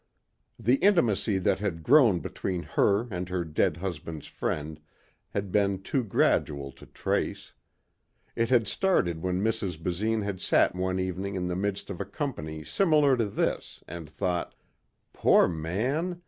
[0.57, 4.79] The intimacy that had grown between her and her dead husband's friend
[5.29, 7.53] had been too gradual to trace.
[8.35, 9.77] It had started when Mrs.
[9.79, 14.09] Basine had sat one evening in the midst of a company similar to this and
[14.09, 14.55] thought,
[15.13, 16.19] "Poor man.